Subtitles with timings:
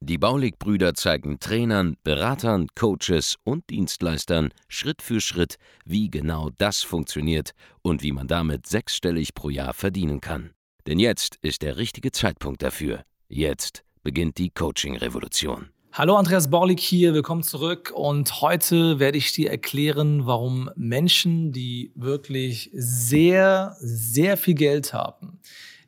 [0.00, 7.52] Die Baulig-Brüder zeigen Trainern, Beratern, Coaches und Dienstleistern Schritt für Schritt, wie genau das funktioniert
[7.82, 10.50] und wie man damit sechsstellig pro Jahr verdienen kann.
[10.86, 13.02] Denn jetzt ist der richtige Zeitpunkt dafür.
[13.28, 15.68] Jetzt beginnt die Coaching-Revolution.
[15.92, 21.92] Hallo Andreas Borlik hier, willkommen zurück und heute werde ich dir erklären, warum Menschen, die
[21.96, 25.40] wirklich sehr, sehr viel Geld haben,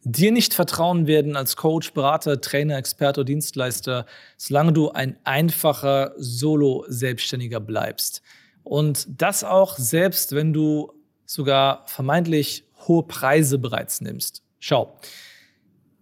[0.02, 6.12] dir nicht vertrauen werden als Coach, Berater, Trainer, Experte oder Dienstleister, solange du ein einfacher
[6.16, 8.22] Solo-Selbstständiger bleibst.
[8.62, 10.92] Und das auch selbst, wenn du
[11.26, 14.42] sogar vermeintlich hohe Preise bereits nimmst.
[14.58, 14.98] Schau,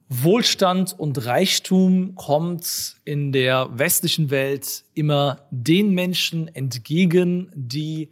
[0.08, 8.08] Wohlstand und Reichtum kommt in der westlichen Welt immer den Menschen entgegen, die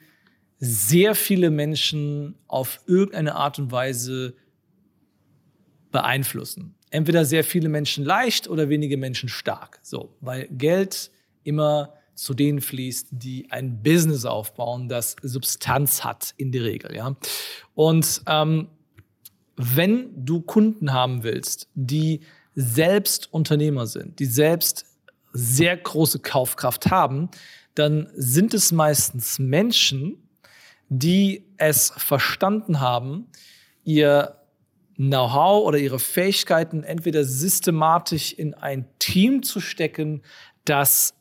[0.59, 4.35] sehr viele Menschen auf irgendeine Art und Weise
[5.97, 6.75] beeinflussen.
[6.91, 9.81] Entweder sehr viele Menschen leicht oder wenige Menschen stark.
[9.83, 11.11] So, weil Geld
[11.43, 16.95] immer zu denen fließt, die ein Business aufbauen, das Substanz hat in der Regel.
[16.95, 17.17] Ja?
[17.75, 18.69] Und ähm,
[19.57, 22.21] wenn du Kunden haben willst, die
[22.55, 24.85] selbst Unternehmer sind, die selbst
[25.33, 27.31] sehr große Kaufkraft haben,
[27.75, 30.29] dann sind es meistens Menschen,
[30.91, 33.29] die es verstanden haben,
[33.85, 34.37] ihr
[34.97, 40.23] Know-how oder ihre Fähigkeiten entweder systematisch in ein Team zu stecken,
[40.65, 41.15] das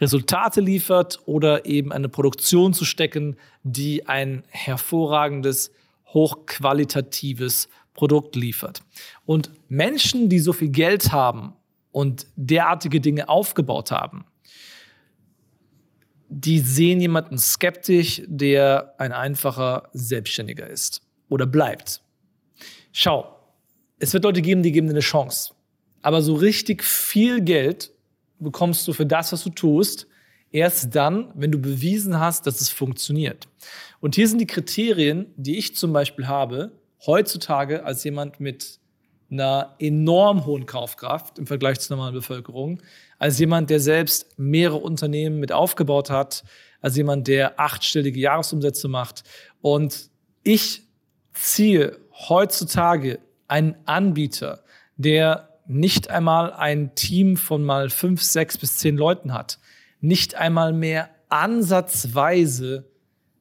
[0.00, 5.72] Resultate liefert oder eben eine Produktion zu stecken, die ein hervorragendes,
[6.06, 8.80] hochqualitatives Produkt liefert.
[9.26, 11.54] Und Menschen, die so viel Geld haben
[11.90, 14.24] und derartige Dinge aufgebaut haben,
[16.28, 22.02] die sehen jemanden skeptisch, der ein einfacher Selbstständiger ist oder bleibt.
[22.92, 23.34] Schau,
[23.98, 25.54] es wird Leute geben, die geben dir eine Chance.
[26.02, 27.92] Aber so richtig viel Geld
[28.38, 30.06] bekommst du für das, was du tust,
[30.52, 33.48] erst dann, wenn du bewiesen hast, dass es funktioniert.
[34.00, 36.72] Und hier sind die Kriterien, die ich zum Beispiel habe,
[37.06, 38.78] heutzutage als jemand mit
[39.30, 42.80] einer enorm hohen Kaufkraft im Vergleich zur normalen Bevölkerung,
[43.18, 46.44] als jemand, der selbst mehrere Unternehmen mit aufgebaut hat,
[46.80, 49.24] als jemand, der achtstellige Jahresumsätze macht.
[49.60, 50.10] Und
[50.44, 50.82] ich
[51.34, 54.62] ziehe heutzutage einen Anbieter,
[54.96, 59.58] der nicht einmal ein Team von mal fünf, sechs bis zehn Leuten hat,
[60.00, 62.86] nicht einmal mehr ansatzweise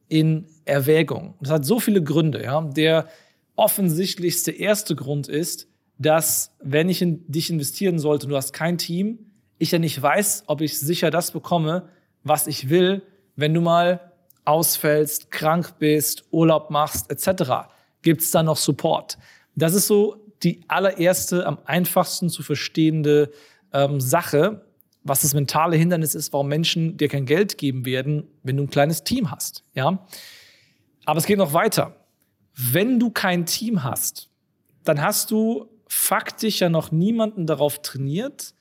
[0.10, 1.36] in Erwägung.
[1.40, 2.44] Das hat so viele Gründe.
[2.44, 2.62] Ja.
[2.62, 3.08] Der
[3.56, 5.68] offensichtlichste erste Grund ist,
[5.98, 10.00] dass wenn ich in dich investieren sollte und du hast kein Team, ich ja nicht
[10.00, 11.90] weiß, ob ich sicher das bekomme,
[12.24, 13.02] was ich will,
[13.36, 14.12] wenn du mal
[14.46, 17.68] ausfällst, krank bist, Urlaub machst, etc
[18.02, 19.18] gibt es da noch Support.
[19.56, 23.32] Das ist so die allererste, am einfachsten zu verstehende
[23.74, 24.66] ähm, Sache,
[25.04, 28.70] was das mentale Hindernis ist, warum Menschen dir kein Geld geben werden, wenn du ein
[28.70, 29.64] kleines Team hast.
[29.74, 30.06] Ja?
[31.06, 31.96] Aber es geht noch weiter.
[32.54, 34.30] Wenn du kein Team hast,
[34.84, 38.54] dann hast du faktisch ja noch niemanden darauf trainiert,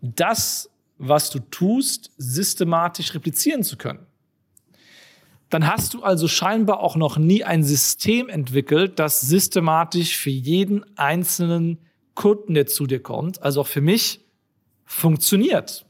[0.00, 4.06] das, was du tust, systematisch replizieren zu können
[5.52, 10.82] dann hast du also scheinbar auch noch nie ein System entwickelt, das systematisch für jeden
[10.96, 11.76] einzelnen
[12.14, 14.20] Kunden, der zu dir kommt, also auch für mich,
[14.86, 15.84] funktioniert.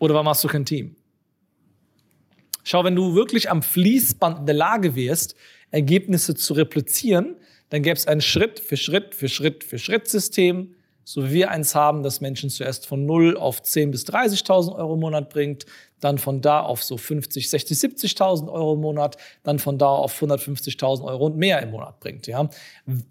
[0.00, 0.96] Oder warum hast du kein Team?
[2.64, 5.36] Schau, wenn du wirklich am Fließband in der Lage wärst,
[5.70, 7.36] Ergebnisse zu replizieren,
[7.68, 11.50] dann gäbe es ein Schritt für Schritt für Schritt für Schritt System, so wie wir
[11.50, 15.66] eins haben, das Menschen zuerst von 0 auf 10.000 bis 30.000 Euro im Monat bringt,
[16.00, 20.20] dann von da auf so 50, 60, 70.000 Euro im Monat, dann von da auf
[20.20, 22.26] 150.000 Euro und mehr im Monat bringt.
[22.26, 22.48] Ja.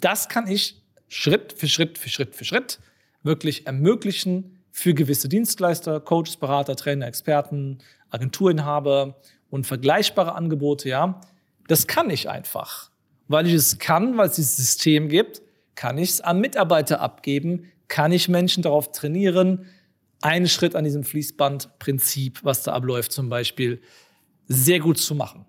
[0.01, 2.79] Das kann ich Schritt für Schritt für Schritt für Schritt
[3.23, 7.79] wirklich ermöglichen für gewisse Dienstleister, Coaches, Berater, Trainer, Experten,
[8.11, 9.17] Agenturinhaber
[9.49, 10.89] und vergleichbare Angebote.
[10.89, 11.21] Ja.
[11.67, 12.89] Das kann ich einfach.
[13.27, 15.41] Weil ich es kann, weil es dieses System gibt,
[15.75, 19.65] kann ich es an Mitarbeiter abgeben, kann ich Menschen darauf trainieren,
[20.21, 23.81] einen Schritt an diesem Fließbandprinzip, was da abläuft zum Beispiel,
[24.47, 25.45] sehr gut zu machen.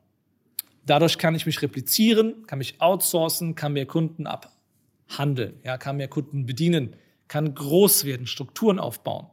[0.87, 6.09] Dadurch kann ich mich replizieren, kann mich outsourcen, kann mehr Kunden abhandeln, ja, kann mehr
[6.09, 6.97] Kunden bedienen,
[7.29, 9.29] kann groß werden, Strukturen aufbauen.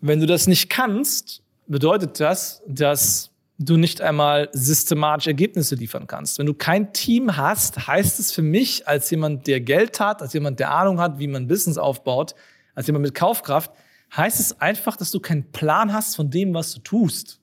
[0.00, 6.38] Wenn du das nicht kannst, bedeutet das, dass du nicht einmal systematisch Ergebnisse liefern kannst.
[6.38, 10.32] Wenn du kein Team hast, heißt es für mich als jemand, der Geld hat, als
[10.32, 12.34] jemand, der Ahnung hat, wie man Business aufbaut,
[12.74, 13.72] als jemand mit Kaufkraft,
[14.16, 17.40] heißt es einfach, dass du keinen Plan hast von dem, was du tust.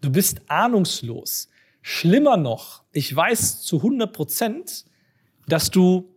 [0.00, 1.48] Du bist ahnungslos.
[1.80, 4.84] Schlimmer noch, ich weiß zu 100 Prozent,
[5.46, 6.13] dass du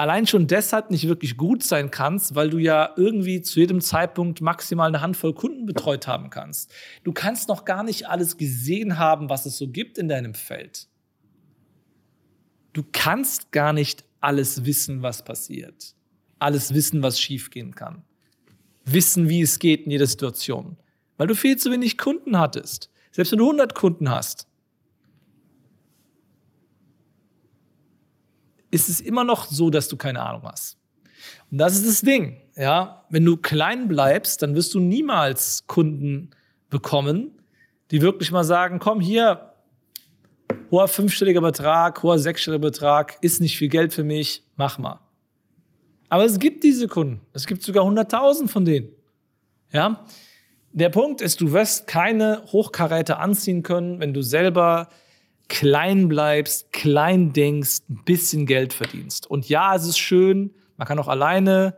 [0.00, 4.40] allein schon deshalb nicht wirklich gut sein kannst, weil du ja irgendwie zu jedem Zeitpunkt
[4.40, 6.72] maximal eine Handvoll Kunden betreut haben kannst.
[7.04, 10.88] Du kannst noch gar nicht alles gesehen haben, was es so gibt in deinem Feld.
[12.72, 15.94] Du kannst gar nicht alles wissen, was passiert.
[16.38, 18.02] Alles wissen, was schiefgehen kann.
[18.86, 20.78] Wissen, wie es geht in jeder Situation.
[21.18, 22.90] Weil du viel zu wenig Kunden hattest.
[23.10, 24.46] Selbst wenn du 100 Kunden hast,
[28.70, 30.78] ist es immer noch so, dass du keine Ahnung hast.
[31.50, 32.40] Und das ist das Ding.
[32.56, 36.30] Ja, wenn du klein bleibst, dann wirst du niemals Kunden
[36.68, 37.32] bekommen,
[37.90, 39.52] die wirklich mal sagen, komm hier,
[40.70, 45.00] hoher fünfstelliger Betrag, hoher sechsstelliger Betrag, ist nicht viel Geld für mich, mach mal.
[46.08, 47.20] Aber es gibt diese Kunden.
[47.32, 48.88] Es gibt sogar 100.000 von denen.
[49.72, 50.04] Ja.
[50.72, 54.88] Der Punkt ist, du wirst keine Hochkaräte anziehen können, wenn du selber
[55.50, 59.28] klein bleibst, klein denkst, ein bisschen Geld verdienst.
[59.28, 61.76] Und ja, es ist schön, man kann auch alleine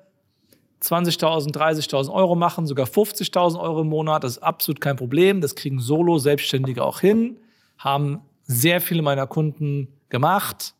[0.82, 4.24] 20.000, 30.000 Euro machen, sogar 50.000 Euro im Monat.
[4.24, 5.40] Das ist absolut kein Problem.
[5.40, 7.38] Das kriegen Solo-Selbstständige auch hin.
[7.78, 10.74] Haben sehr viele meiner Kunden gemacht.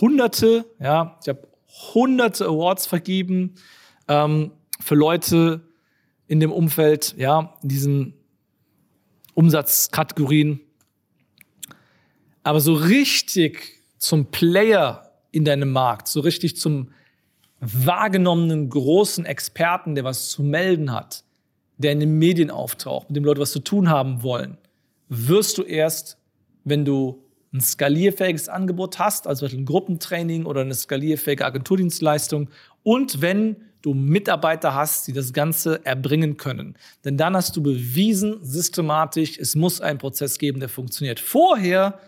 [0.00, 1.48] Hunderte, ja, ich habe
[1.94, 3.54] hunderte Awards vergeben
[4.08, 5.62] ähm, für Leute
[6.26, 8.14] in dem Umfeld, ja, in diesen
[9.34, 10.60] Umsatzkategorien.
[12.44, 16.90] Aber so richtig zum Player in deinem Markt, so richtig zum
[17.60, 21.24] wahrgenommenen großen Experten, der was zu melden hat,
[21.78, 24.58] der in den Medien auftaucht, mit dem Leute was zu tun haben wollen,
[25.08, 26.18] wirst du erst,
[26.64, 32.50] wenn du ein skalierfähiges Angebot hast, also ein Gruppentraining oder eine skalierfähige Agenturdienstleistung
[32.82, 36.74] und wenn du Mitarbeiter hast, die das Ganze erbringen können.
[37.04, 41.20] Denn dann hast du bewiesen, systematisch, es muss einen Prozess geben, der funktioniert.
[41.20, 42.00] Vorher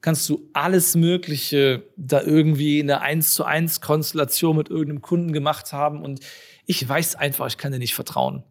[0.00, 5.32] kannst du alles Mögliche da irgendwie in einer 1 zu 1 Konstellation mit irgendeinem Kunden
[5.32, 6.20] gemacht haben und
[6.66, 8.44] ich weiß einfach, ich kann dir nicht vertrauen.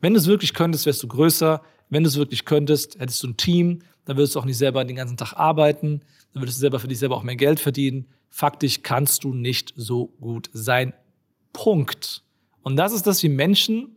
[0.00, 1.62] Wenn du es wirklich könntest, wärst du größer.
[1.88, 4.84] Wenn du es wirklich könntest, hättest du ein Team, dann würdest du auch nicht selber
[4.84, 6.00] den ganzen Tag arbeiten,
[6.32, 8.06] dann würdest du selber für dich selber auch mehr Geld verdienen.
[8.28, 10.92] Faktisch kannst du nicht so gut sein.
[11.52, 12.22] Punkt.
[12.62, 13.96] Und das ist das, wie Menschen,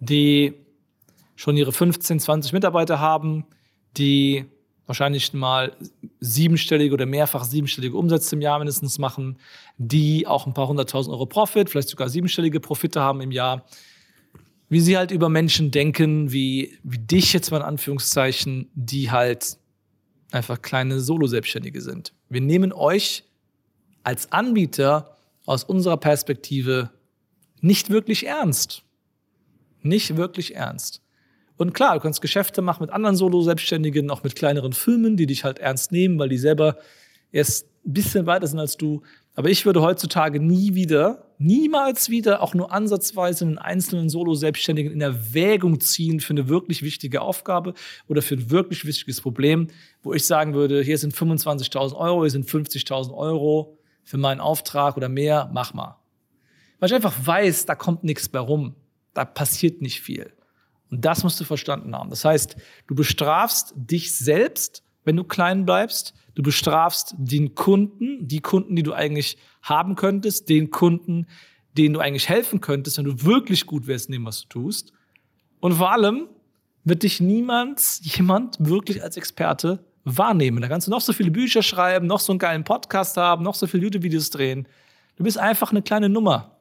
[0.00, 0.54] die
[1.36, 3.44] schon ihre 15, 20 Mitarbeiter haben,
[3.96, 4.46] die
[4.92, 5.74] wahrscheinlich mal
[6.20, 9.38] siebenstellige oder mehrfach siebenstellige Umsätze im Jahr mindestens machen,
[9.78, 13.64] die auch ein paar hunderttausend Euro Profit, vielleicht sogar siebenstellige Profite haben im Jahr.
[14.68, 19.56] Wie sie halt über Menschen denken, wie, wie dich jetzt mal in Anführungszeichen, die halt
[20.30, 22.12] einfach kleine Solo-Selbstständige sind.
[22.28, 23.24] Wir nehmen euch
[24.02, 25.16] als Anbieter
[25.46, 26.90] aus unserer Perspektive
[27.62, 28.82] nicht wirklich ernst.
[29.80, 31.00] Nicht wirklich ernst.
[31.56, 35.44] Und klar, du kannst Geschäfte machen mit anderen Solo-Selbstständigen, auch mit kleineren Firmen, die dich
[35.44, 36.78] halt ernst nehmen, weil die selber
[37.30, 39.02] erst ein bisschen weiter sind als du.
[39.34, 45.00] Aber ich würde heutzutage nie wieder, niemals wieder auch nur ansatzweise einen einzelnen Solo-Selbstständigen in
[45.00, 47.74] Erwägung ziehen für eine wirklich wichtige Aufgabe
[48.08, 49.68] oder für ein wirklich wichtiges Problem,
[50.02, 54.96] wo ich sagen würde, hier sind 25.000 Euro, hier sind 50.000 Euro für meinen Auftrag
[54.96, 55.98] oder mehr, mach mal.
[56.78, 58.74] Weil ich einfach weiß, da kommt nichts bei rum.
[59.14, 60.32] Da passiert nicht viel.
[60.92, 62.10] Und das musst du verstanden haben.
[62.10, 62.54] Das heißt,
[62.86, 66.12] du bestrafst dich selbst, wenn du klein bleibst.
[66.34, 71.26] Du bestrafst den Kunden, die Kunden, die du eigentlich haben könntest, den Kunden,
[71.78, 74.92] denen du eigentlich helfen könntest, wenn du wirklich gut wärst in dem, was du tust.
[75.60, 76.28] Und vor allem
[76.84, 80.60] wird dich niemand, jemand wirklich als Experte wahrnehmen.
[80.60, 83.54] Da kannst du noch so viele Bücher schreiben, noch so einen geilen Podcast haben, noch
[83.54, 84.68] so viele YouTube-Videos drehen.
[85.16, 86.58] Du bist einfach eine kleine Nummer.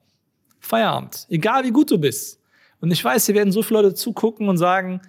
[0.61, 1.25] Feierabend.
[1.27, 2.40] Egal wie gut du bist.
[2.81, 5.01] Und ich weiß, hier werden so viele Leute zugucken und sagen,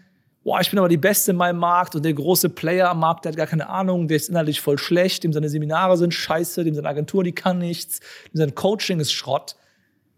[0.44, 3.24] boah, ich bin aber die Beste in meinem Markt und der große Player am Markt,
[3.24, 6.64] der hat gar keine Ahnung, der ist inhaltlich voll schlecht, dem seine Seminare sind scheiße,
[6.64, 8.00] dem seine Agentur, die kann nichts,
[8.32, 9.56] dem sein Coaching ist Schrott.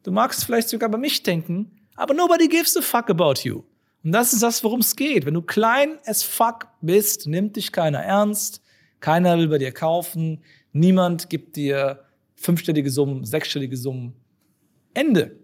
[0.02, 3.62] Du magst vielleicht sogar bei mich denken, aber nobody gives a fuck about you.
[4.02, 5.24] Und das ist das, worum es geht.
[5.24, 8.60] Wenn du klein as fuck bist, nimmt dich keiner ernst,
[9.00, 10.42] keiner will bei dir kaufen,
[10.72, 14.14] niemand gibt dir fünfstellige Summen, sechsstellige Summen.
[14.92, 15.43] Ende.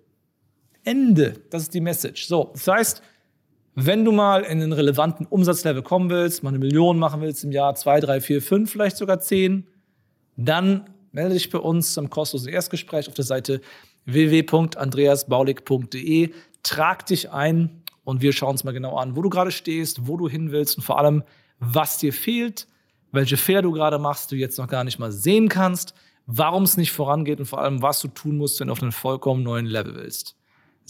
[0.85, 1.41] Ende.
[1.51, 2.27] Das ist die Message.
[2.27, 3.03] So, das heißt,
[3.75, 7.53] wenn du mal in einen relevanten Umsatzlevel kommen willst, mal eine Million machen willst im
[7.53, 9.69] Jahr, zwei, drei, vier, fünf, vielleicht sogar zehn,
[10.37, 13.61] dann melde dich bei uns zum kostenlosen Erstgespräch auf der Seite
[14.07, 16.33] www.andreasbaulig.de.
[16.63, 20.17] Trag dich ein und wir schauen uns mal genau an, wo du gerade stehst, wo
[20.17, 21.25] du hin willst und vor allem,
[21.59, 22.69] was dir fehlt,
[23.13, 25.95] welche Fehler du gerade machst, du jetzt noch gar nicht mal sehen kannst,
[26.27, 28.93] warum es nicht vorangeht und vor allem, was du tun musst, wenn du auf einen
[28.93, 30.37] vollkommen neuen Level willst.